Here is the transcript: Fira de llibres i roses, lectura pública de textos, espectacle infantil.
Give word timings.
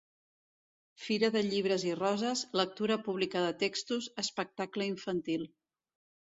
Fira 1.01 1.27
de 1.35 1.43
llibres 1.49 1.85
i 1.89 1.93
roses, 1.99 2.41
lectura 2.61 2.97
pública 3.09 3.45
de 3.49 3.53
textos, 3.65 4.09
espectacle 4.25 4.89
infantil. 4.95 5.47